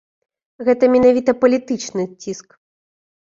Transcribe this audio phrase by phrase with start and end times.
[0.69, 2.47] Гэта менавіта палітычны ціск.